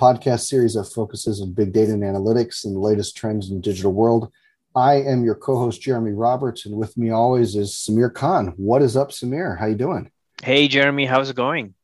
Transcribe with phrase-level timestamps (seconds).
[0.00, 3.62] podcast series that focuses on big data and analytics and the latest trends in the
[3.62, 4.32] digital world.
[4.74, 8.54] I am your co-host Jeremy Roberts, and with me always is Sameer Khan.
[8.56, 9.58] What is up, Sameer?
[9.58, 10.10] How you doing?
[10.42, 11.04] Hey, Jeremy.
[11.04, 11.74] How's it going?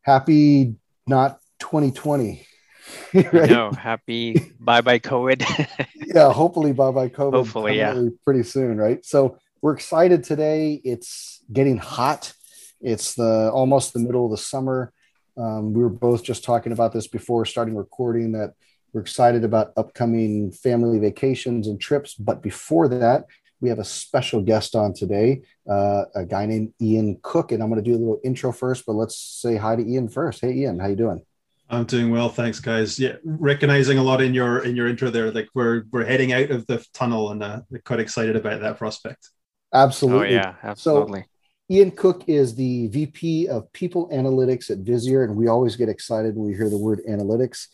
[0.00, 0.76] Happy
[1.06, 2.46] not 2020.
[3.14, 3.50] right?
[3.50, 5.86] No, happy bye bye COVID.
[6.14, 7.34] yeah, hopefully bye bye COVID.
[7.34, 8.02] Hopefully, yeah.
[8.24, 9.04] Pretty soon, right?
[9.04, 10.80] So we're excited today.
[10.84, 12.32] It's getting hot.
[12.80, 14.94] It's the almost the middle of the summer.
[15.38, 18.54] Um, we were both just talking about this before starting recording that
[18.92, 22.14] we're excited about upcoming family vacations and trips.
[22.14, 23.26] But before that,
[23.60, 27.70] we have a special guest on today, uh, a guy named Ian Cook, and I'm
[27.70, 28.86] going to do a little intro first.
[28.86, 30.40] But let's say hi to Ian first.
[30.40, 31.24] Hey, Ian, how you doing?
[31.70, 32.98] I'm doing well, thanks, guys.
[32.98, 36.50] Yeah, recognizing a lot in your in your intro there, like we're we're heading out
[36.50, 39.28] of the tunnel, and uh, quite excited about that prospect.
[39.74, 40.28] Absolutely.
[40.28, 41.22] Oh yeah, absolutely.
[41.22, 41.26] So,
[41.70, 46.34] Ian Cook is the VP of People Analytics at Visier, and we always get excited
[46.34, 47.66] when we hear the word analytics.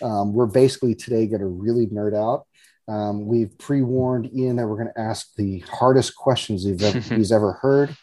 [0.00, 2.46] Um, we're basically today going to really nerd out.
[2.88, 7.52] Um, we've pre-warned Ian that we're going to ask the hardest questions ever, he's ever
[7.52, 7.94] heard.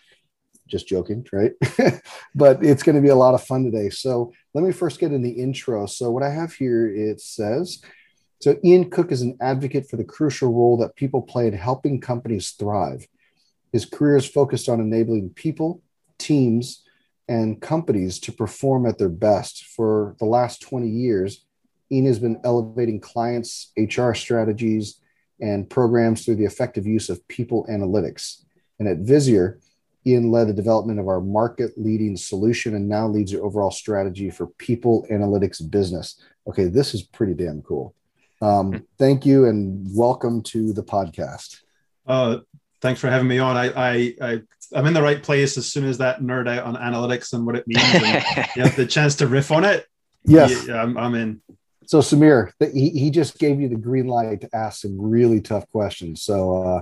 [0.68, 1.54] Just joking, right?
[2.36, 3.90] but it's going to be a lot of fun today.
[3.90, 5.88] So let me first get in the intro.
[5.88, 7.82] So what I have here it says.
[8.42, 12.00] So Ian Cook is an advocate for the crucial role that people play in helping
[12.00, 13.08] companies thrive.
[13.72, 15.82] His career is focused on enabling people,
[16.18, 16.84] teams,
[17.28, 19.66] and companies to perform at their best.
[19.66, 21.46] For the last 20 years,
[21.92, 25.00] Ian has been elevating clients' HR strategies
[25.40, 28.44] and programs through the effective use of people analytics.
[28.80, 29.60] And at Visier,
[30.06, 34.30] Ian led the development of our market leading solution and now leads the overall strategy
[34.30, 36.20] for people analytics business.
[36.48, 37.96] Okay, this is pretty damn cool.
[38.42, 41.62] Um, thank you and welcome to the podcast.
[42.08, 42.40] Uh,
[42.82, 43.56] thanks for having me on.
[43.58, 44.42] I, I, I
[44.74, 47.56] I'm in the right place as soon as that nerd out on analytics and what
[47.56, 47.84] it means.
[47.84, 48.04] And
[48.56, 49.86] you have the chance to riff on it.
[50.24, 51.42] Yes, yeah, I'm, I'm in.
[51.86, 55.69] So Sameer, he, he just gave you the green light to ask some really tough
[55.72, 56.22] questions.
[56.22, 56.81] So uh,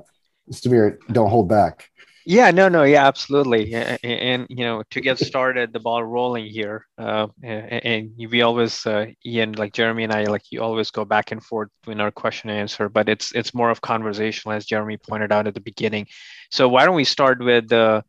[0.52, 1.90] Sameer, don't hold back.
[2.26, 3.74] Yeah, no, no, yeah, absolutely.
[3.74, 8.42] And, and you know, to get started, the ball rolling here, uh, and, and, we
[8.42, 12.00] always, uh, Ian, like Jeremy and I, like you always go back and forth in
[12.02, 15.54] our question and answer, but it's it's more of conversational, as Jeremy pointed out at
[15.54, 16.08] the beginning.
[16.52, 18.02] So why don't we start with uh,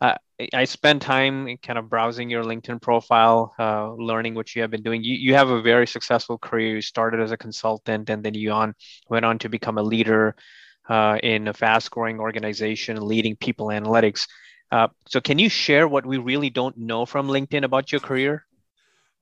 [0.00, 0.14] uh,
[0.52, 4.82] I spent time kind of browsing your LinkedIn profile, uh, learning what you have been
[4.82, 5.02] doing.
[5.02, 6.76] You, you have a very successful career.
[6.76, 8.74] You started as a consultant, and then you on
[9.08, 10.36] went on to become a leader
[10.88, 14.26] uh, in a fast growing organization leading people analytics.
[14.70, 18.44] Uh, so, can you share what we really don't know from LinkedIn about your career?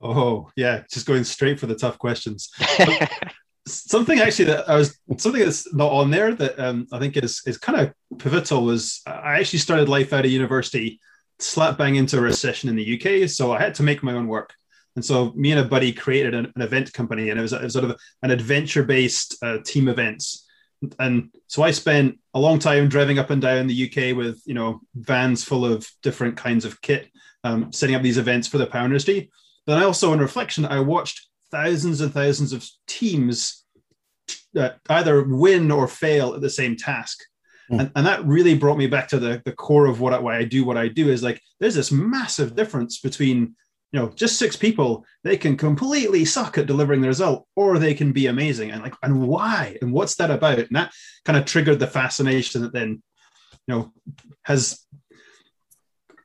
[0.01, 2.49] Oh, yeah, just going straight for the tough questions.
[3.67, 7.41] something actually that I was something that's not on there that um, I think is
[7.45, 10.99] is kind of pivotal was I actually started life out of university
[11.39, 14.27] slap bang into a recession in the UK, so I had to make my own
[14.27, 14.53] work.
[14.95, 17.61] And so me and a buddy created an, an event company, and it was, it
[17.61, 20.44] was, sort of an adventure-based uh, team events
[20.99, 24.53] and so I spent a long time driving up and down the UK with you
[24.53, 27.09] know vans full of different kinds of kit,
[27.43, 29.31] um, setting up these events for the power industry.
[29.67, 33.63] Then I also, in reflection, I watched thousands and thousands of teams
[34.57, 37.19] uh, either win or fail at the same task.
[37.71, 37.79] Mm.
[37.79, 40.37] And, and that really brought me back to the, the core of what I, why
[40.37, 43.55] I do what I do is like there's this massive difference between
[43.91, 47.93] you know just six people they can completely suck at delivering the result or they
[47.93, 48.71] can be amazing.
[48.71, 49.77] And like and why?
[49.81, 50.59] And what's that about?
[50.59, 50.93] And that
[51.25, 53.01] kind of triggered the fascination that then
[53.67, 53.93] you know
[54.43, 54.85] has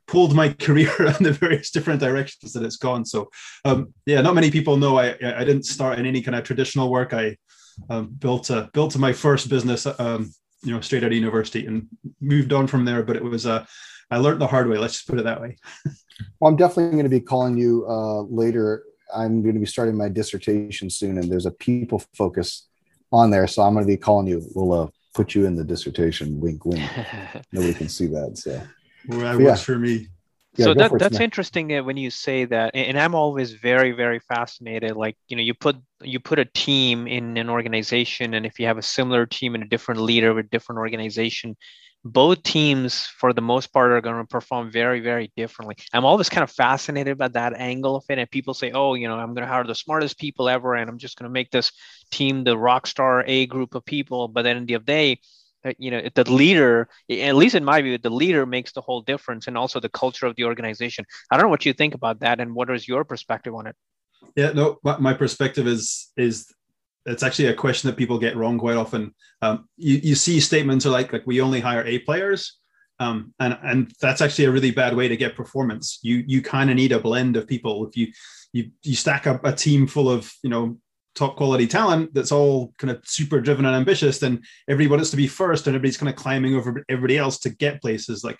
[0.06, 3.04] pulled my career in the various different directions that it's gone.
[3.04, 3.30] So
[3.64, 6.90] um, yeah not many people know i i didn't start in any kind of traditional
[6.90, 7.14] work.
[7.14, 7.36] I
[7.88, 10.30] um, built a built my first business um,
[10.62, 11.88] you know straight out of university and
[12.20, 13.02] moved on from there.
[13.02, 13.64] But it was uh,
[14.10, 15.56] i learned the hard way let's just put it that way
[16.38, 18.84] Well, I'm definitely going to be calling you uh, later.
[19.14, 22.68] I'm going to be starting my dissertation soon, and there's a people focus
[23.12, 23.46] on there.
[23.46, 24.46] So I'm going to be calling you.
[24.54, 26.40] We'll uh, put you in the dissertation.
[26.40, 26.88] Wink, wink.
[27.52, 28.38] Nobody can see that.
[28.38, 28.62] So
[29.08, 29.64] well, that works yeah.
[29.64, 30.08] for me.
[30.56, 34.18] Yeah, so that, that's interesting uh, when you say that and i'm always very very
[34.18, 38.58] fascinated like you know you put you put a team in an organization and if
[38.58, 41.56] you have a similar team and a different leader with different organization
[42.04, 45.76] both teams for the most part are going to perform very very differently.
[45.92, 49.06] I'm always kind of fascinated by that angle of it and people say oh you
[49.06, 51.50] know i'm going to hire the smartest people ever and i'm just going to make
[51.50, 51.72] this
[52.10, 54.28] team the rock star a group of people.
[54.28, 55.20] But then the end of the day
[55.78, 59.46] you know the leader at least in my view the leader makes the whole difference
[59.46, 61.04] and also the culture of the organization.
[61.30, 63.76] I don't know what you think about that and what is your perspective on it?
[64.36, 66.50] Yeah no my perspective is is
[67.06, 69.14] it's actually a question that people get wrong quite often.
[69.42, 72.58] Um, you, you see statements are like like we only hire A players,
[72.98, 75.98] um, and and that's actually a really bad way to get performance.
[76.02, 77.86] You you kind of need a blend of people.
[77.86, 78.08] If you
[78.52, 80.78] you you stack up a team full of you know
[81.16, 85.16] top quality talent that's all kind of super driven and ambitious, then everybody wants to
[85.16, 88.22] be first and everybody's kind of climbing over everybody else to get places.
[88.22, 88.38] Like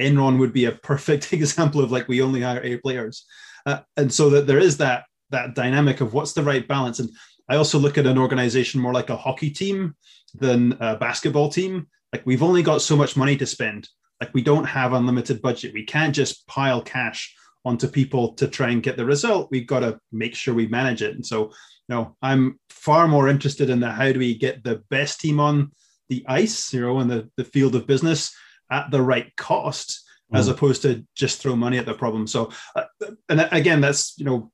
[0.00, 3.26] Enron would be a perfect example of like we only hire A players,
[3.66, 7.00] uh, and so that there is that that dynamic of what's the right balance.
[7.00, 7.10] And
[7.48, 9.94] I also look at an organization more like a hockey team
[10.34, 11.88] than a basketball team.
[12.12, 13.88] Like we've only got so much money to spend.
[14.20, 15.74] Like we don't have unlimited budget.
[15.74, 17.34] We can't just pile cash
[17.64, 19.48] onto people to try and get the result.
[19.50, 21.14] We've got to make sure we manage it.
[21.14, 21.52] And so
[21.88, 25.40] you know, I'm far more interested in the how do we get the best team
[25.40, 25.72] on
[26.08, 28.34] the ice, you know, in the, the field of business
[28.70, 30.02] at the right cost,
[30.32, 30.38] mm.
[30.38, 32.26] as opposed to just throw money at the problem.
[32.26, 32.84] So, uh,
[33.28, 34.50] and again, that's you know,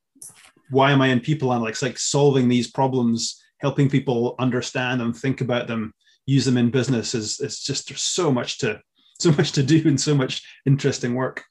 [0.71, 1.83] why am I in people analytics?
[1.83, 5.93] Like solving these problems, helping people understand and think about them,
[6.27, 8.81] use them in business is it's just there's so much to
[9.21, 11.45] so much to do and so much interesting work.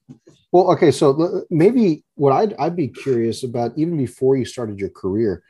[0.51, 4.89] Well, okay, so maybe what I'd I'd be curious about even before you started your
[4.89, 5.43] career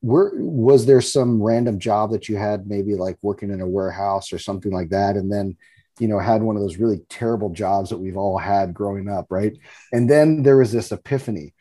[0.00, 4.32] were was there some random job that you had maybe like working in a warehouse
[4.32, 5.56] or something like that and then
[5.98, 9.26] you know had one of those really terrible jobs that we've all had growing up
[9.28, 9.58] right
[9.92, 11.52] and then there was this epiphany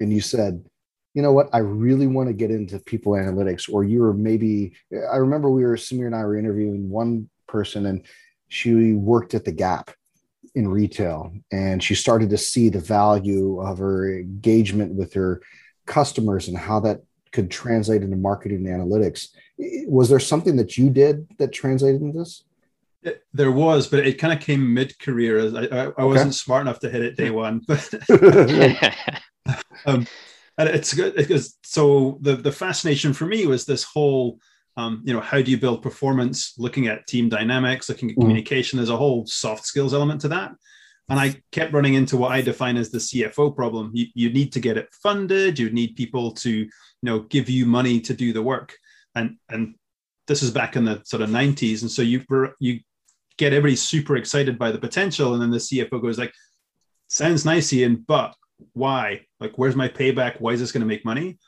[0.00, 0.64] and you said
[1.16, 4.74] you know what i really want to get into people analytics or you were maybe
[5.12, 8.04] i remember we were sameer and i were interviewing one person and
[8.48, 9.90] she worked at the gap
[10.54, 15.40] in retail and she started to see the value of her engagement with her
[15.86, 17.00] customers and how that
[17.32, 19.28] could translate into marketing and analytics.
[19.86, 22.44] Was there something that you did that translated into this?
[23.34, 25.38] There was, but it kind of came mid-career.
[25.38, 27.88] As I, I, I wasn't smart enough to hit it day one, but
[29.86, 30.06] um,
[30.58, 34.38] and it's good because so the the fascination for me was this whole,
[34.76, 36.54] um, you know, how do you build performance?
[36.58, 38.20] Looking at team dynamics, looking at mm.
[38.20, 38.78] communication.
[38.78, 40.52] There's a whole soft skills element to that.
[41.08, 43.92] And I kept running into what I define as the CFO problem.
[43.94, 45.56] You, you need to get it funded.
[45.56, 46.68] You need people to you
[47.02, 48.76] know give you money to do the work
[49.14, 49.74] and and
[50.26, 52.24] this is back in the sort of 90s and so you
[52.58, 52.80] you
[53.38, 56.32] get everybody super excited by the potential and then the cfo goes like
[57.08, 58.34] sounds nice ian but
[58.72, 59.22] why?
[59.40, 60.40] Like where's my payback?
[60.40, 61.38] Why is this going to make money?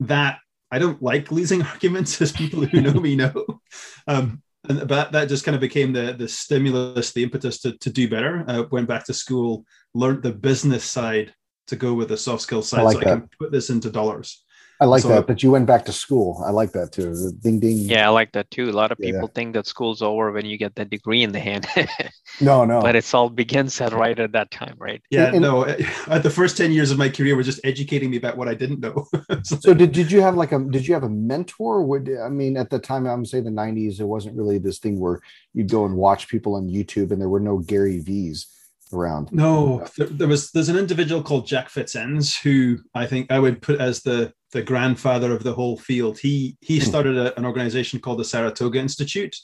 [0.00, 0.38] That
[0.70, 3.60] i don't like losing arguments as people who know me know.
[4.06, 7.90] Um, and but that just kind of became the the stimulus the impetus to, to
[7.90, 8.44] do better.
[8.46, 9.64] Uh, went back to school
[9.94, 11.34] learned the business side
[11.68, 13.08] to go with the soft skill side like so that.
[13.08, 14.44] I can put this into dollars.
[14.80, 16.42] I like so, that that you went back to school.
[16.44, 17.32] I like that too.
[17.40, 17.78] Ding ding.
[17.78, 18.68] Yeah, I like that too.
[18.68, 19.34] A lot of people yeah.
[19.34, 21.66] think that school's over when you get the degree in the hand.
[22.40, 22.80] no, no.
[22.82, 25.02] But it's all begins at right at that time, right?
[25.10, 25.62] Yeah, and, no.
[25.62, 28.48] Eh, at the first ten years of my career were just educating me about what
[28.48, 29.06] I didn't know.
[29.42, 31.82] so, so, did did you have like a did you have a mentor?
[31.82, 35.00] Would I mean at the time I'm say the '90s, there wasn't really this thing
[35.00, 35.20] where
[35.54, 38.46] you'd go and watch people on YouTube, and there were no Gary V's
[38.92, 39.32] around.
[39.32, 43.62] No, there, there, was there's an individual called Jac Fitz-enz who I think I would
[43.62, 46.18] put as the the grandfather of the whole field.
[46.18, 46.84] He he hmm.
[46.84, 49.36] started a, an organization called the Saratoga Institute,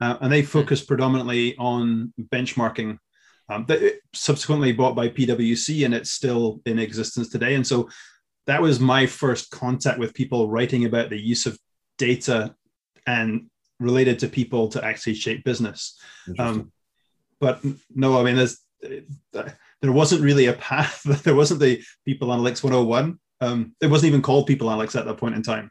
[0.00, 0.48] uh, and they hmm.
[0.48, 2.98] focus predominantly on benchmarking.
[3.50, 7.56] Um, that subsequently bought by PwC, and it's still in existence today.
[7.56, 7.90] And so
[8.46, 11.58] that was my first contact with people writing about the use of
[11.98, 12.54] data
[13.06, 13.50] and
[13.80, 16.00] related to people to actually shape business.
[16.38, 16.72] Um,
[17.38, 17.62] but
[17.94, 18.60] no, I mean, there's
[19.32, 21.02] there wasn't really a path.
[21.24, 23.18] there wasn't the People Analytics 101.
[23.40, 25.70] Um, it wasn't even called People Alex at that point in time.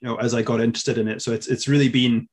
[0.00, 2.28] You know, as I got interested in it, so it's it's really been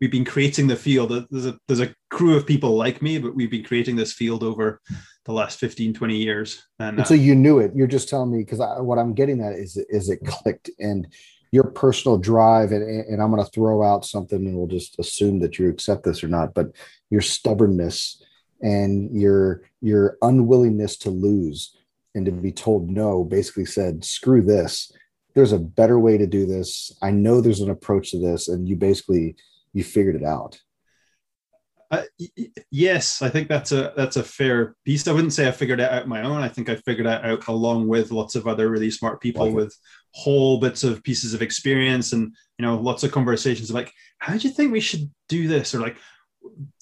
[0.00, 1.26] we've been creating the field.
[1.30, 4.42] There's a there's a crew of people like me, but we've been creating this field
[4.42, 4.80] over
[5.24, 6.62] the last 15, 20 years.
[6.78, 7.72] And, and so uh, you knew it.
[7.74, 11.06] You're just telling me because what I'm getting at is is it clicked and
[11.52, 15.38] your personal drive and, and i'm going to throw out something and we'll just assume
[15.38, 16.66] that you accept this or not but
[17.08, 18.22] your stubbornness
[18.62, 21.75] and your your unwillingness to lose
[22.16, 24.90] and to be told no basically said screw this.
[25.34, 26.96] There's a better way to do this.
[27.02, 29.36] I know there's an approach to this and you basically
[29.72, 30.58] you figured it out.
[31.88, 32.02] Uh,
[32.72, 35.06] yes i think that's a that's a fair piece.
[35.06, 36.42] I wouldn't say i figured it out my own.
[36.42, 39.72] I think i figured it out along with lots of other really smart people with
[40.10, 44.48] whole bits of pieces of experience and you know lots of conversations like how do
[44.48, 45.74] you think we should do this?
[45.74, 45.96] Or like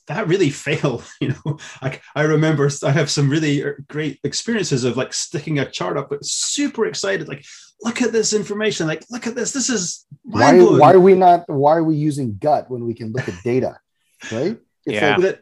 [0.07, 1.59] that really failed you know?
[1.83, 5.97] Like i remember i have some really er, great experiences of like sticking a chart
[5.97, 7.45] up but super excited like
[7.83, 11.49] look at this information like look at this this is why why are we not
[11.49, 13.79] why are we using gut when we can look at data
[14.33, 14.59] right?
[14.87, 15.17] It's yeah.
[15.17, 15.41] like,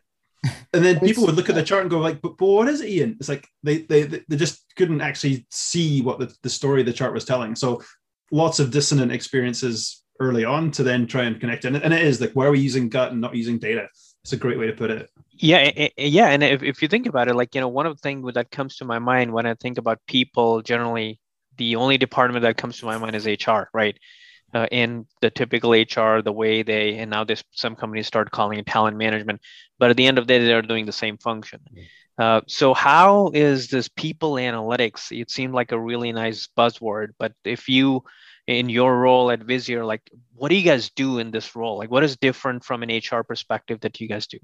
[0.73, 2.81] and then people would look at the chart and go like but, but what is
[2.81, 3.17] it ian?
[3.19, 7.15] It's like they they they just couldn't actually see what the, the story the chart
[7.15, 7.55] was telling.
[7.55, 7.83] So
[8.31, 11.65] lots of dissonant experiences early on to then try and connect.
[11.65, 13.89] And, and it is like why are we using gut and not using data
[14.25, 15.11] it's a great way to put it.
[15.39, 18.01] Yeah, yeah, and if, if you think about it, like you know, one of the
[18.01, 21.19] things that comes to my mind when I think about people, generally,
[21.57, 23.99] the only department that comes to my mind is HR, right?
[24.55, 28.59] Uh, in the typical HR, the way they and now this some companies start calling
[28.59, 29.41] it talent management,
[29.79, 31.61] but at the end of the day, they're doing the same function.
[32.19, 35.19] Uh, so how is this people analytics?
[35.19, 38.05] It seemed like a really nice buzzword, but if you
[38.47, 40.03] in your role at Visier, like
[40.35, 41.79] what do you guys do in this role?
[41.79, 44.39] Like what is different from an HR perspective that you guys do?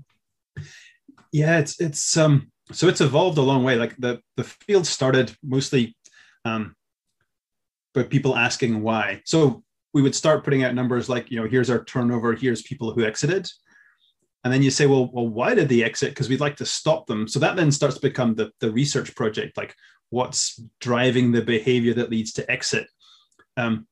[1.32, 3.76] Yeah, it's it's um so it's evolved a long way.
[3.76, 5.96] Like the the field started mostly
[6.44, 6.74] um
[7.94, 9.22] by people asking why.
[9.24, 9.64] So
[9.94, 13.04] we would start putting out numbers like, you know, here's our turnover, here's people who
[13.04, 13.50] exited.
[14.44, 16.10] And then you say, well, well, why did they exit?
[16.10, 17.26] Because we'd like to stop them.
[17.26, 19.74] So that then starts to become the, the research project, like
[20.10, 22.86] what's driving the behavior that leads to exit.
[23.58, 23.86] Um,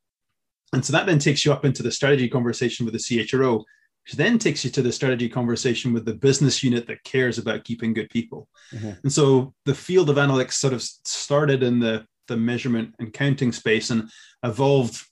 [0.73, 3.59] and so that then takes you up into the strategy conversation with the CHRO,
[4.05, 7.65] which then takes you to the strategy conversation with the business unit that cares about
[7.65, 8.49] keeping good people.
[8.73, 8.93] Mm-hmm.
[9.03, 13.53] And so the field of analytics sort of started in the, the measurement and counting
[13.53, 14.09] space and
[14.43, 15.03] evolved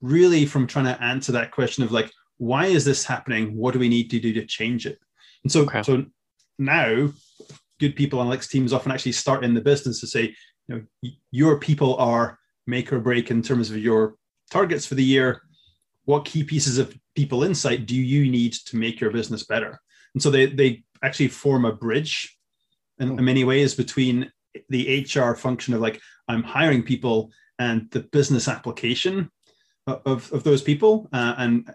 [0.00, 3.56] really from trying to answer that question of like, why is this happening?
[3.56, 4.98] What do we need to do to change it?
[5.42, 5.82] And so, okay.
[5.82, 6.04] so
[6.58, 7.10] now
[7.80, 10.34] good people analytics teams often actually start in the business to say,
[10.68, 14.16] you know, your people are make or break in terms of your
[14.50, 15.42] targets for the year.
[16.04, 19.80] What key pieces of people insight do you need to make your business better?
[20.14, 22.36] And so they, they actually form a bridge
[22.98, 24.30] in, in many ways between
[24.68, 29.30] the HR function of like, I'm hiring people and the business application
[29.86, 31.08] of, of those people.
[31.12, 31.70] Uh, and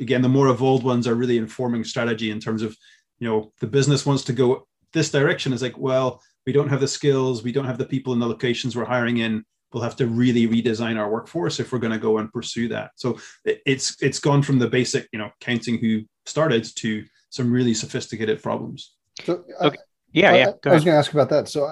[0.00, 2.76] again, the more evolved ones are really informing strategy in terms of,
[3.18, 5.52] you know, the business wants to go this direction.
[5.52, 8.26] Is like, well, we don't have the skills, we don't have the people in the
[8.26, 11.98] locations we're hiring in we'll have to really redesign our workforce if we're going to
[11.98, 12.92] go and pursue that.
[12.96, 17.74] So it's it's gone from the basic, you know, counting who started to some really
[17.74, 18.94] sophisticated problems.
[19.24, 19.76] So, okay.
[20.12, 20.50] yeah, yeah.
[20.64, 21.48] I, I was going to ask about that.
[21.48, 21.70] So,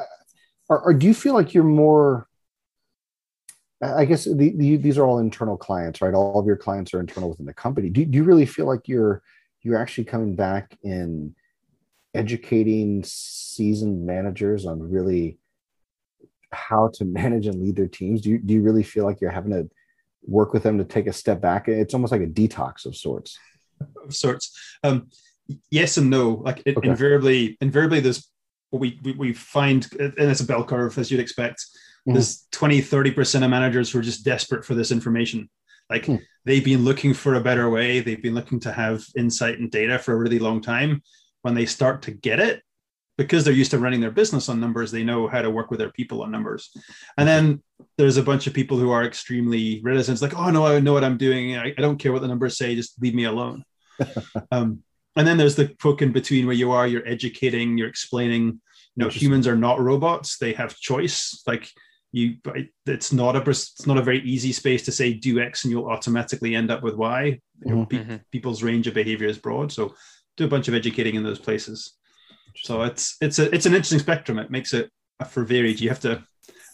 [0.68, 2.28] are, are, do you feel like you're more?
[3.82, 6.14] I guess the, the, these are all internal clients, right?
[6.14, 7.90] All of your clients are internal within the company.
[7.90, 9.22] Do, do you really feel like you're
[9.62, 11.34] you're actually coming back in
[12.14, 15.38] educating seasoned managers on really
[16.52, 18.20] how to manage and lead their teams?
[18.20, 19.68] Do you, do you really feel like you're having to
[20.22, 21.68] work with them to take a step back?
[21.68, 23.38] It's almost like a detox of sorts.
[24.04, 24.56] Of sorts.
[24.82, 25.08] Um,
[25.70, 26.30] yes and no.
[26.44, 26.88] Like it, okay.
[26.88, 28.28] invariably, invariably, there's
[28.70, 31.60] what we, we, we find, and it's a bell curve as you'd expect.
[31.60, 32.14] Mm-hmm.
[32.14, 35.48] There's 20, 30% of managers who are just desperate for this information.
[35.90, 36.16] Like hmm.
[36.44, 38.00] they've been looking for a better way.
[38.00, 41.02] They've been looking to have insight and data for a really long time.
[41.42, 42.62] When they start to get it,
[43.18, 45.80] because they're used to running their business on numbers, they know how to work with
[45.80, 46.70] their people on numbers.
[47.16, 47.62] And then
[47.96, 51.04] there's a bunch of people who are extremely reticent, like, oh no, I know what
[51.04, 51.56] I'm doing.
[51.56, 53.64] I, I don't care what the numbers say, just leave me alone.
[54.50, 54.82] um,
[55.16, 58.60] and then there's the folk in between where you are, you're educating, you're explaining,
[58.96, 61.42] you know, humans are not robots, they have choice.
[61.46, 61.70] Like
[62.12, 62.36] you
[62.86, 65.90] it's not a it's not a very easy space to say do X and you'll
[65.90, 67.40] automatically end up with Y.
[67.66, 67.84] Mm-hmm.
[67.84, 69.72] pe- people's range of behavior is broad.
[69.72, 69.94] So
[70.36, 71.94] do a bunch of educating in those places.
[72.56, 74.38] So it's it's a it's an interesting spectrum.
[74.38, 74.90] It makes it
[75.28, 75.80] for varied.
[75.80, 76.24] You have to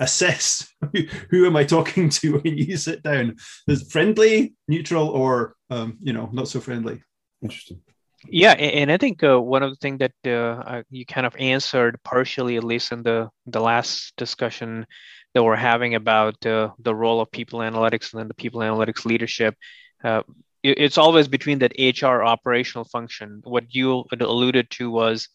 [0.01, 3.37] assess who, who am I talking to when you sit down.
[3.69, 7.03] Is friendly, neutral, or um, you know not so friendly.
[7.43, 7.81] Interesting.
[8.29, 11.99] Yeah, and I think uh, one of the things that uh, you kind of answered
[12.05, 14.87] partially, at least in the the last discussion
[15.35, 19.05] that we're having about uh, the role of people analytics and then the people analytics
[19.05, 19.57] leadership,
[20.05, 20.23] uh,
[20.63, 23.41] it's always between that HR operational function.
[23.45, 25.29] What you alluded to was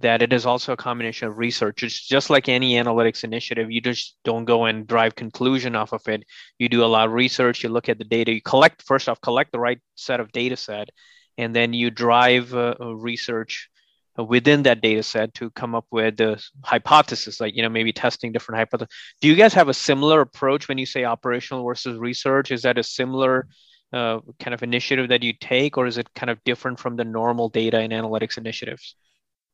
[0.00, 1.82] that it is also a combination of research.
[1.82, 3.70] It's just like any analytics initiative.
[3.70, 6.24] You just don't go and drive conclusion off of it.
[6.58, 7.62] You do a lot of research.
[7.62, 8.32] You look at the data.
[8.32, 10.90] You collect first off, collect the right set of data set,
[11.38, 13.68] and then you drive uh, research
[14.16, 18.32] within that data set to come up with the hypothesis, like you know maybe testing
[18.32, 18.94] different hypotheses.
[19.20, 22.50] Do you guys have a similar approach when you say operational versus research?
[22.50, 23.48] Is that a similar
[23.92, 27.04] uh, kind of initiative that you take, or is it kind of different from the
[27.04, 28.96] normal data and analytics initiatives?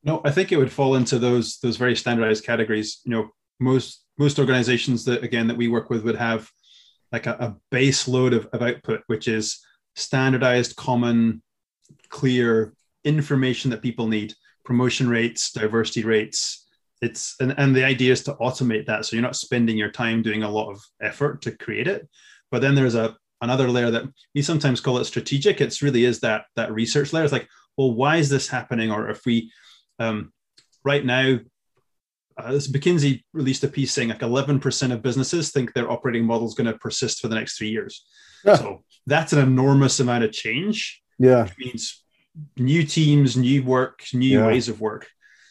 [0.02, 3.00] No, I think it would fall into those those very standardized categories.
[3.04, 6.49] You know, most most organizations that again that we work with would have
[7.12, 9.61] like a, a base load of, of output, which is
[9.97, 11.42] standardized, common,
[12.09, 12.73] clear
[13.04, 16.66] information that people need, promotion rates, diversity rates.
[17.02, 19.04] It's and, and the idea is to automate that.
[19.04, 22.09] So you're not spending your time doing a lot of effort to create it.
[22.50, 24.04] But then there's a another layer that
[24.35, 25.61] we sometimes call it strategic.
[25.61, 27.25] It's really is that that research layer.
[27.25, 28.90] It's like, well, why is this happening?
[28.90, 29.50] Or if we
[30.00, 30.33] um,
[30.85, 31.38] right now,
[32.37, 36.49] uh, this McKinsey released a piece saying like 11% of businesses think their operating model
[36.49, 38.04] is going to persist for the next three years.
[38.45, 38.57] Yeah.
[38.57, 41.02] So that's an enormous amount of change.
[41.19, 41.45] Yeah.
[41.45, 42.02] Which means
[42.57, 44.47] new teams, new work, new yeah.
[44.47, 45.07] ways of work.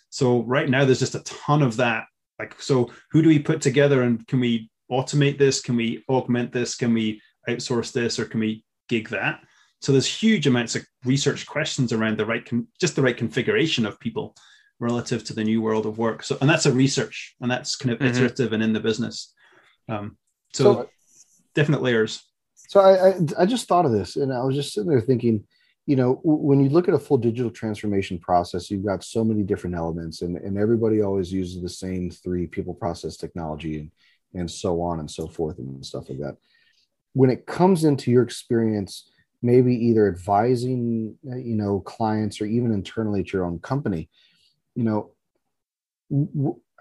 [0.09, 2.05] So right now there's just a ton of that.
[2.39, 5.61] Like, so who do we put together and can we automate this?
[5.61, 6.75] Can we augment this?
[6.75, 9.41] Can we outsource this or can we gig that?
[9.81, 13.85] So there's huge amounts of research questions around the right, con- just the right configuration
[13.85, 14.35] of people
[14.79, 16.23] relative to the new world of work.
[16.23, 18.15] So, and that's a research, and that's kind of mm-hmm.
[18.15, 19.33] iterative and in the business.
[19.87, 20.17] Um,
[20.53, 20.89] so, so,
[21.55, 22.21] definite layers.
[22.67, 25.45] So I, I, I just thought of this, and I was just sitting there thinking,
[25.85, 29.41] you know, when you look at a full digital transformation process, you've got so many
[29.41, 33.91] different elements, and and everybody always uses the same three: people, process, technology, and
[34.35, 36.37] and so on and so forth, and stuff like that.
[37.13, 39.09] When it comes into your experience,
[39.41, 44.09] maybe either advising, uh, you know, clients or even internally at your own company
[44.79, 45.11] you know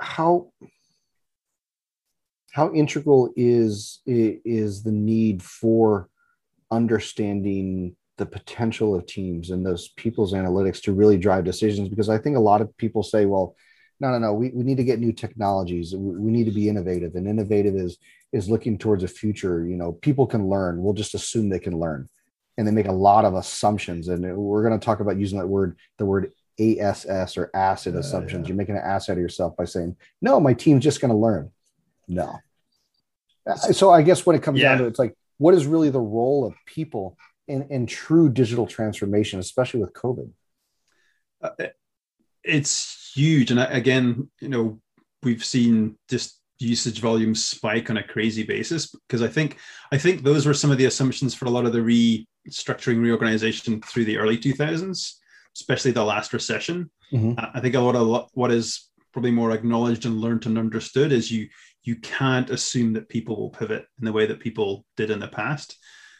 [0.01, 0.51] how
[2.53, 6.09] how integral is is the need for
[6.71, 11.89] understanding the potential of teams and those people's analytics to really drive decisions?
[11.89, 13.57] Because i think a lot of people say well
[14.01, 15.95] no no no we, we need to get new technologies.
[15.97, 17.99] We need to be innovative and innovative is
[18.33, 20.83] is looking towards a future you know people can learn.
[20.83, 22.09] We'll just assume they can learn
[22.59, 25.47] and they make a lot of assumptions and we're going to talk about using that
[25.47, 28.45] word the word ASS or acid uh, assumptions.
[28.45, 28.49] Yeah.
[28.49, 31.17] You're making an ass out of yourself by saying, no, my team's just going to
[31.17, 31.51] learn.
[32.09, 32.41] No.
[33.71, 34.71] So I guess when it comes yeah.
[34.71, 38.29] down to it, it's like, what is really the role of people in, in true
[38.29, 40.31] digital transformation, especially with COVID?
[41.41, 41.51] Uh,
[42.43, 43.51] it's huge.
[43.51, 44.81] And again, you know,
[45.23, 49.59] we've seen just usage volumes spike on a crazy basis because I think
[49.93, 51.83] I think those were some of the assumptions for a lot of the
[52.49, 55.15] restructuring reorganization through the early 2000s
[55.59, 56.91] especially the last recession.
[57.13, 57.33] Mm-hmm.
[57.39, 61.31] I think a lot of what is probably more acknowledged and learned and understood is
[61.31, 61.49] you
[61.83, 65.29] you can't assume that people will pivot in the way that people did in the
[65.29, 65.77] past.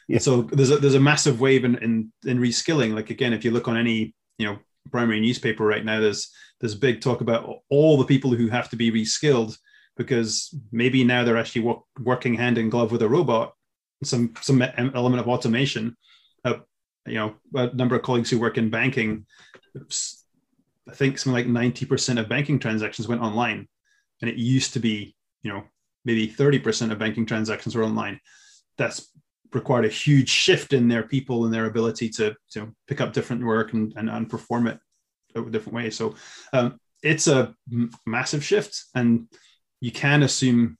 [0.07, 0.19] Yeah.
[0.19, 2.93] So there's a there's a massive wave in, in in reskilling.
[2.93, 4.57] Like again, if you look on any you know
[4.91, 8.75] primary newspaper right now, there's there's big talk about all the people who have to
[8.75, 9.57] be reskilled
[9.95, 13.53] because maybe now they're actually work, working hand in glove with a robot,
[14.03, 15.95] some some element of automation.
[16.43, 16.59] Uh,
[17.05, 19.25] you know, a number of colleagues who work in banking,
[19.75, 23.67] I think something like 90% of banking transactions went online.
[24.21, 25.63] And it used to be, you know,
[26.05, 28.19] maybe 30% of banking transactions were online.
[28.77, 29.11] That's
[29.53, 33.43] required a huge shift in their people and their ability to, to pick up different
[33.43, 34.79] work and, and, and perform it
[35.35, 35.89] a different way.
[35.89, 36.15] So
[36.53, 38.85] um, it's a m- massive shift.
[38.93, 39.27] And
[39.81, 40.77] you can assume,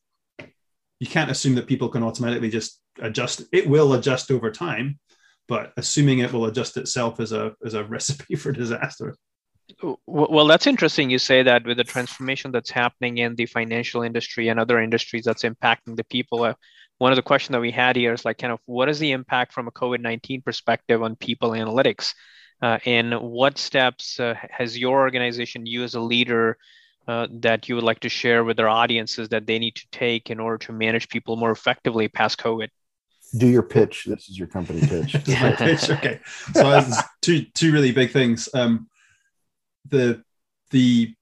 [1.00, 3.44] you can't assume that people can automatically just adjust.
[3.52, 5.00] It will adjust over time
[5.50, 9.16] but assuming it will adjust itself is a is a recipe for disaster.
[10.08, 11.10] Well, that's interesting.
[11.10, 15.26] You say that with the transformation that's happening in the financial industry and other industries
[15.26, 16.44] that's impacting the people.
[16.44, 16.54] Uh,
[16.98, 19.12] one of the questions that we had here is like, kind of, what is the
[19.12, 22.14] impact from a COVID nineteen perspective on people analytics,
[22.62, 26.58] uh, and what steps uh, has your organization, you as a leader,
[27.08, 30.30] uh, that you would like to share with their audiences that they need to take
[30.30, 32.70] in order to manage people more effectively past COVID?
[33.38, 34.06] Do your pitch.
[34.06, 35.14] This is your company pitch.
[35.26, 35.90] pitch.
[35.90, 36.20] Okay.
[36.54, 36.84] So
[37.22, 38.50] two two really big things.
[38.54, 38.88] Um,
[39.88, 40.24] the
[40.72, 41.14] the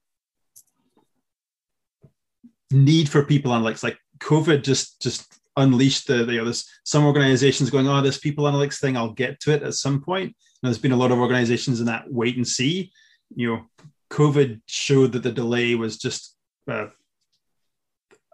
[2.70, 7.04] need for people analytics, like COVID, just just unleashed the, the you know, there's some
[7.04, 10.26] organizations going, oh, this people analytics thing, I'll get to it at some point.
[10.26, 10.34] And
[10.68, 12.92] there's been a lot of organizations in that wait and see.
[13.34, 13.66] You know,
[14.10, 16.36] COVID showed that the delay was just
[16.70, 16.86] uh,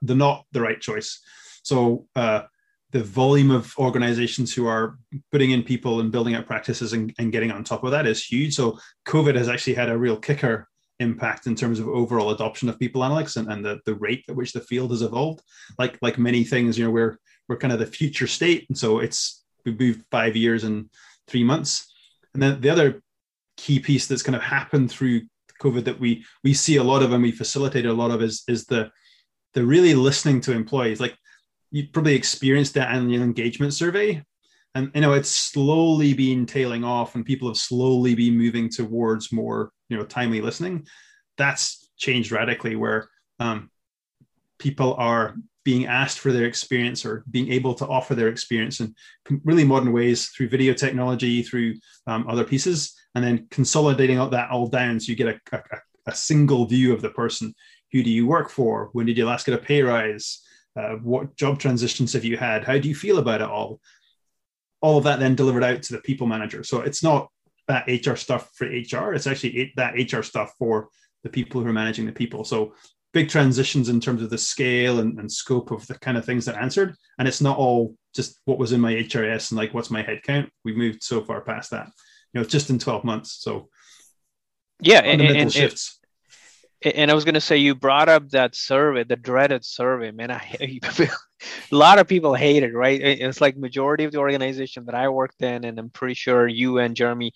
[0.03, 1.21] the not the right choice.
[1.63, 2.43] So uh,
[2.95, 4.97] the volume of organizations who are
[5.33, 8.25] putting in people and building out practices and, and getting on top of that is
[8.25, 8.55] huge.
[8.55, 10.69] So COVID has actually had a real kicker
[11.01, 14.37] impact in terms of overall adoption of people analytics and, and the, the rate at
[14.37, 15.43] which the field has evolved.
[15.77, 18.65] Like like many things, you know, we're we're kind of the future state.
[18.69, 20.89] And so it's we've moved five years and
[21.27, 21.93] three months.
[22.33, 23.03] And then the other
[23.57, 25.23] key piece that's kind of happened through
[25.61, 28.45] COVID that we we see a lot of and we facilitate a lot of is
[28.47, 28.93] is the
[29.55, 31.01] the really listening to employees.
[31.01, 31.17] Like
[31.75, 34.25] you probably experienced that in annual engagement survey.
[34.77, 39.33] And you know it's slowly been tailing off and people have slowly been moving towards
[39.33, 40.87] more you know timely listening.
[41.37, 43.09] That's changed radically where
[43.41, 43.71] um,
[44.59, 45.35] people are
[45.65, 48.95] being asked for their experience or being able to offer their experience in
[49.45, 51.75] really modern ways through video technology through
[52.07, 55.61] um, other pieces and then consolidating all that all down so you get a, a,
[56.07, 57.53] a single view of the person.
[57.91, 58.91] Who do you work for?
[58.93, 60.44] When did you last get a pay rise
[60.77, 62.65] uh, what job transitions have you had?
[62.65, 63.81] How do you feel about it all?
[64.81, 66.63] All of that then delivered out to the people manager.
[66.65, 67.29] So it's not
[67.69, 69.15] that HR stuff for HR.
[69.15, 70.89] It's actually that HR stuff for
[71.23, 72.45] the people who are managing the people.
[72.45, 72.75] So
[73.13, 76.45] big transitions in terms of the scale and, and scope of the kind of things
[76.45, 76.95] that answered.
[77.19, 80.23] And it's not all just what was in my HRIS and like what's my head
[80.23, 80.51] count.
[80.65, 81.89] We've moved so far past that.
[82.35, 83.69] you know just in 12 months so
[84.81, 86.01] yeah and, and, shifts
[86.85, 90.31] and I was going to say you brought up that survey, the dreaded survey, man.
[90.31, 90.57] I
[91.01, 91.09] a
[91.71, 93.01] lot of people hate it, right?
[93.01, 96.79] It's like majority of the organization that I worked in, and I'm pretty sure you
[96.79, 97.33] and Jeremy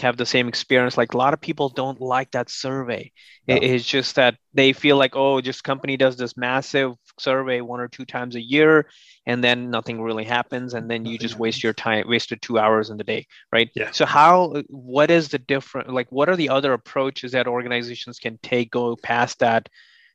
[0.00, 0.96] have the same experience.
[0.96, 3.12] Like a lot of people don't like that survey.
[3.48, 3.54] No.
[3.54, 7.86] it's just that they feel like oh just company does this massive survey one or
[7.86, 8.88] two times a year
[9.24, 12.90] and then nothing really happens and then you just waste your time wasted two hours
[12.90, 13.70] in the day right?
[13.76, 13.92] Yeah.
[13.92, 18.38] So how what is the different like what are the other approaches that organizations can
[18.42, 19.68] take go past that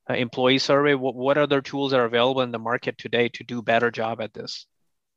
[0.09, 0.93] uh, employee survey?
[0.93, 4.33] What, what other tools are available in the market today to do better job at
[4.33, 4.65] this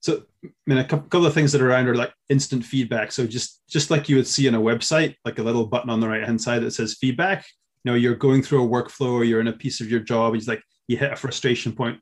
[0.05, 3.11] so I mean, a couple of things that are around are like instant feedback.
[3.11, 5.99] So just just like you would see on a website, like a little button on
[5.99, 7.47] the right hand side that says feedback.
[7.85, 10.35] You know, you're going through a workflow or you're in a piece of your job.
[10.35, 12.01] It's like you hit a frustration point,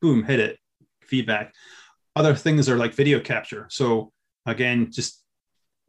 [0.00, 0.58] boom, hit it,
[1.02, 1.52] feedback.
[2.16, 3.66] Other things are like video capture.
[3.68, 4.12] So
[4.46, 5.22] again, just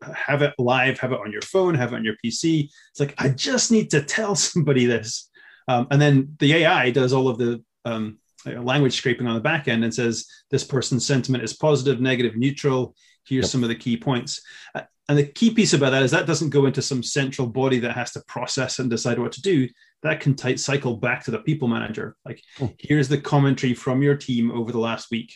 [0.01, 2.65] have it live, have it on your phone, have it on your PC.
[2.91, 5.29] It's like I just need to tell somebody this,
[5.69, 9.67] um, and then the AI does all of the um, language scraping on the back
[9.67, 12.95] end and says this person's sentiment is positive, negative, neutral.
[13.25, 13.51] Here's yep.
[13.51, 14.41] some of the key points.
[14.75, 17.79] Uh, and the key piece about that is that doesn't go into some central body
[17.79, 19.67] that has to process and decide what to do.
[20.01, 22.15] That can tight cycle back to the people manager.
[22.25, 22.71] Like, oh.
[22.79, 25.33] here's the commentary from your team over the last week.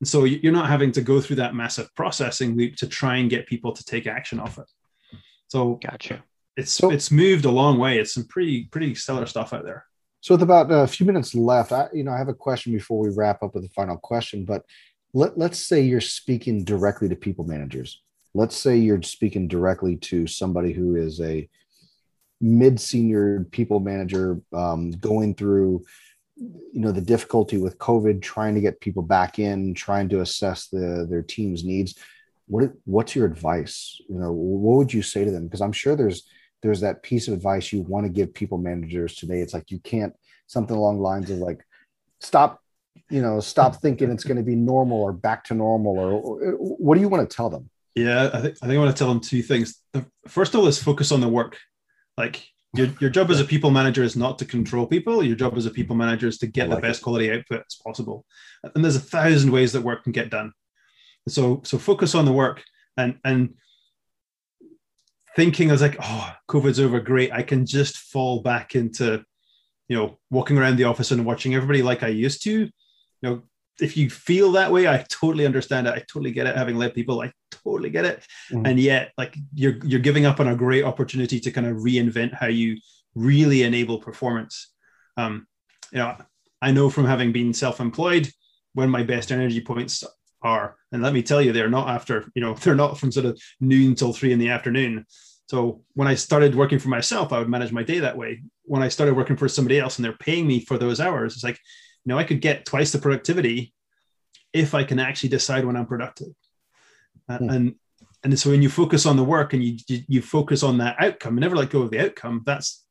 [0.00, 3.30] And so you're not having to go through that massive processing loop to try and
[3.30, 4.70] get people to take action off it.
[5.48, 6.22] So gotcha.
[6.56, 7.98] It's so, it's moved a long way.
[7.98, 9.84] It's some pretty pretty stellar stuff out there.
[10.20, 12.98] So with about a few minutes left, I you know I have a question before
[12.98, 14.44] we wrap up with the final question.
[14.44, 14.64] But
[15.12, 18.02] let let's say you're speaking directly to people managers.
[18.34, 21.48] Let's say you're speaking directly to somebody who is a
[22.40, 25.84] mid senior people manager um, going through
[26.36, 30.68] you know the difficulty with covid trying to get people back in trying to assess
[30.68, 31.94] the their team's needs
[32.46, 35.96] what what's your advice you know what would you say to them because i'm sure
[35.96, 36.28] there's
[36.66, 39.40] there's that piece of advice you want to give people managers today.
[39.40, 40.12] It's like you can't
[40.48, 41.64] something along the lines of like
[42.20, 42.60] stop,
[43.08, 46.50] you know, stop thinking it's going to be normal or back to normal or, or
[46.56, 47.70] what do you want to tell them?
[47.94, 49.80] Yeah, I think I think I want to tell them two things.
[49.92, 51.56] The first of all is focus on the work.
[52.18, 55.22] Like your, your job as a people manager is not to control people.
[55.22, 57.04] Your job as a people manager is to get like the best it.
[57.04, 58.26] quality output as possible.
[58.74, 60.52] And there's a thousand ways that work can get done.
[61.28, 62.64] So so focus on the work
[62.96, 63.54] and and
[65.36, 67.30] thinking I was like, oh, COVID's over, great.
[67.30, 69.22] I can just fall back into,
[69.86, 72.50] you know, walking around the office and watching everybody like I used to.
[72.52, 72.70] You
[73.22, 73.42] know,
[73.78, 75.94] if you feel that way, I totally understand it.
[75.94, 76.56] I totally get it.
[76.56, 78.26] Having led people, I totally get it.
[78.50, 78.66] Mm-hmm.
[78.66, 82.32] And yet, like you're you're giving up on a great opportunity to kind of reinvent
[82.32, 82.78] how you
[83.14, 84.72] really enable performance.
[85.16, 85.46] Um,
[85.92, 86.16] you know,
[86.62, 88.30] I know from having been self-employed
[88.72, 90.02] when my best energy points
[90.42, 90.76] are.
[90.96, 93.40] And let me tell you, they're not after, you know, they're not from sort of
[93.60, 95.06] noon till three in the afternoon.
[95.48, 98.42] So when I started working for myself, I would manage my day that way.
[98.64, 101.44] When I started working for somebody else and they're paying me for those hours, it's
[101.44, 101.60] like,
[102.04, 103.72] you know, I could get twice the productivity
[104.52, 106.32] if I can actually decide when I'm productive.
[107.30, 107.54] Mm.
[107.54, 107.74] And
[108.24, 111.36] and so when you focus on the work and you you focus on that outcome
[111.36, 112.84] never let go of the outcome, that's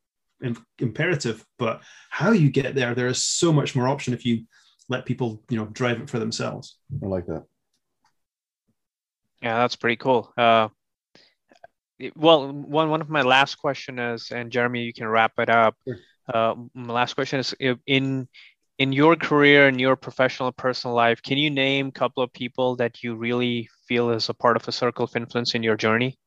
[0.78, 1.44] imperative.
[1.58, 4.44] But how you get there, there is so much more option if you
[4.88, 7.44] let people you know drive it for themselves i like that
[9.42, 10.68] yeah that's pretty cool uh,
[12.14, 15.74] well one one of my last question is and jeremy you can wrap it up
[15.86, 15.96] sure.
[16.32, 17.54] uh, my last question is
[17.86, 18.28] in
[18.78, 22.76] in your career and your professional personal life can you name a couple of people
[22.76, 26.18] that you really feel is a part of a circle of influence in your journey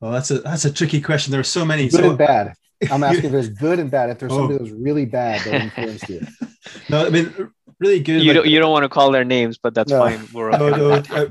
[0.00, 2.52] well that's a that's a tricky question there are so many good so, and bad
[2.90, 4.36] i'm asking if there's good and bad if there's oh.
[4.36, 6.20] somebody that's really bad that influenced you
[6.88, 8.22] no, I mean, really good.
[8.22, 10.00] You, like, don't, you don't want to call their names, but that's no.
[10.00, 10.26] fine.
[10.32, 10.58] We're okay.
[10.58, 11.26] no, no, uh,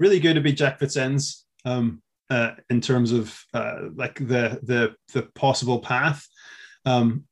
[0.00, 4.96] really good to be Jac Fitz-enz um, uh, in terms of uh, like the the
[5.12, 6.26] the possible path.
[6.84, 7.24] Um,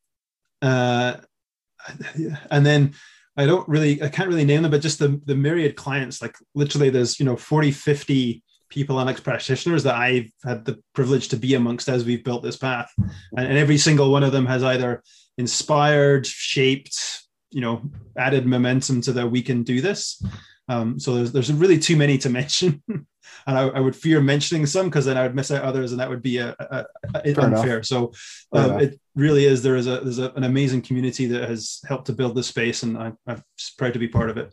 [0.62, 1.16] uh,
[2.50, 2.94] and then
[3.36, 6.34] I don't really, I can't really name them, but just the, the myriad clients, like
[6.56, 11.36] literally there's, you know, 40, 50 people analytics practitioners that I've had the privilege to
[11.36, 12.92] be amongst as we've built this path.
[12.98, 15.02] And, and every single one of them has either
[15.38, 17.82] inspired, shaped, you know,
[18.16, 20.20] added momentum to that we can do this.
[20.68, 22.82] Um, so there's, there's really too many to mention.
[22.88, 23.06] and
[23.46, 26.10] I, I, would fear mentioning some because then I would miss out others and that
[26.10, 27.76] would be a, a, a unfair.
[27.76, 27.86] Enough.
[27.86, 28.12] So
[28.52, 32.06] um, it really is, there is a, there's a, an amazing community that has helped
[32.06, 33.42] to build this space and I, I'm
[33.78, 34.52] proud to be part of it.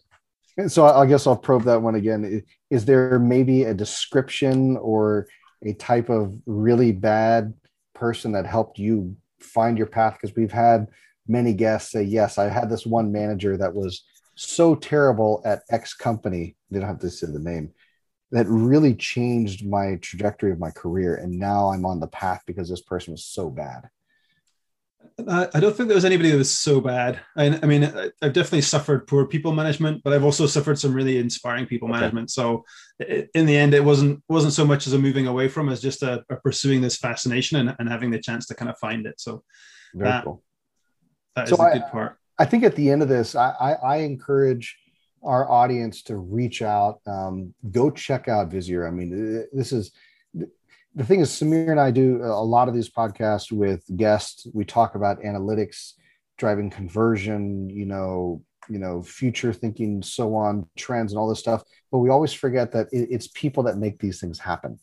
[0.57, 2.43] And so I guess I'll probe that one again.
[2.69, 5.27] Is there maybe a description or
[5.65, 7.53] a type of really bad
[7.93, 10.17] person that helped you find your path?
[10.19, 10.87] Because we've had
[11.27, 14.03] many guests say, yes, I had this one manager that was
[14.35, 16.55] so terrible at X company.
[16.69, 17.73] They don't have to say the name.
[18.31, 21.15] that really changed my trajectory of my career.
[21.15, 23.89] And now I'm on the path because this person was so bad.
[25.27, 27.21] I don't think there was anybody that was so bad.
[27.37, 27.83] I, I, mean,
[28.21, 31.99] I've definitely suffered poor people management, but I've also suffered some really inspiring people okay.
[31.99, 32.31] management.
[32.31, 32.65] So,
[32.99, 36.03] in the end, it wasn't wasn't so much as a moving away from as just
[36.03, 39.19] a, a pursuing this fascination and, and, having the chance to kind of find it.
[39.19, 39.43] So,
[39.93, 40.43] very that, cool.
[41.35, 42.17] That is so a good part.
[42.37, 44.77] I think at the end of this, I, I, I encourage
[45.23, 48.87] our audience to reach out, um, go check out Visier.
[48.87, 49.91] I mean, this is
[50.95, 54.47] the thing is, Sameer and I do a lot of these podcasts with guests.
[54.53, 55.93] We talk about analytics,
[56.37, 61.63] driving conversion, you know, you know, future thinking, so on, trends, and all this stuff.
[61.91, 64.79] But we always forget that it, it's people that make these things happen.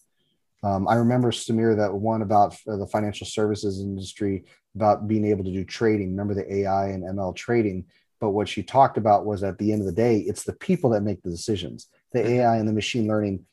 [0.62, 5.44] Um, I remember Sameer that one about uh, the financial services industry about being able
[5.44, 6.10] to do trading.
[6.10, 7.84] Remember the AI and ML trading.
[8.20, 10.90] But what she talked about was at the end of the day, it's the people
[10.90, 11.88] that make the decisions.
[12.12, 12.32] The mm-hmm.
[12.34, 13.44] AI and the machine learning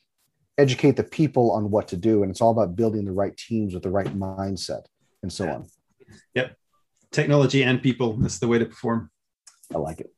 [0.58, 2.22] educate the people on what to do.
[2.22, 4.84] And it's all about building the right teams with the right mindset
[5.24, 5.68] and so on.
[6.36, 6.56] Yep.
[7.12, 8.14] Technology and people.
[8.18, 9.10] That's the way to perform.
[9.74, 10.12] I like it.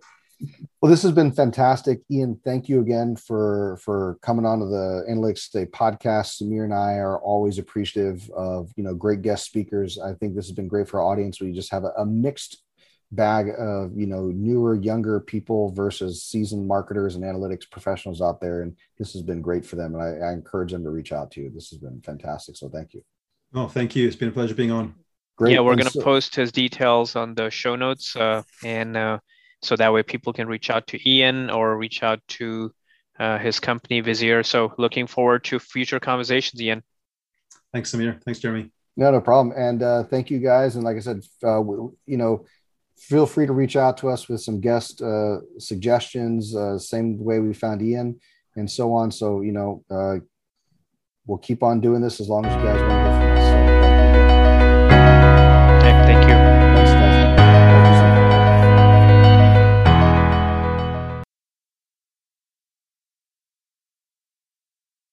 [0.82, 2.39] Well, this has been fantastic, Ian.
[2.43, 6.41] Thank you again for for coming on to the Analytics Today podcast.
[6.41, 9.99] Sameer and I are always appreciative of you know great guest speakers.
[9.99, 11.39] I think this has been great for our audience.
[11.39, 12.63] We just have a, a mixed
[13.12, 18.62] bag of you know newer younger people versus seasoned marketers and analytics professionals out there
[18.62, 21.30] and this has been great for them and I, I, encourage them to reach out
[21.32, 23.04] to you this has been fantastic so thank you
[23.54, 24.95] oh thank you it's been a pleasure being on
[25.36, 28.95] great yeah we're going to so- post his details on the show notes uh, and
[28.95, 29.19] uh,
[29.62, 32.71] so that way people can reach out to ian or reach out to
[33.19, 34.45] uh, his company Visier.
[34.45, 36.84] so looking forward to future conversations ian.
[37.74, 38.71] Thanks sameer thanks jeremy.
[38.97, 39.56] No no problem.
[39.58, 40.76] And uh, thank you guys.
[40.76, 41.62] And like i said uh,
[42.06, 42.45] you know
[43.02, 47.39] feel free to reach out to us with some guest uh, suggestions, uh, same way
[47.39, 48.19] we found Ian
[48.56, 49.12] and so on.
[49.12, 50.17] So, you know, uh,
[51.26, 53.81] we'll keep on doing this as long as you guys want to